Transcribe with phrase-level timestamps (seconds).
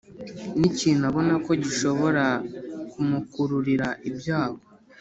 [0.59, 2.25] n’ikintu abona ko gishobora
[2.91, 4.61] kumukururira ibyago